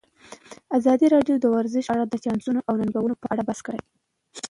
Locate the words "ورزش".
1.55-1.85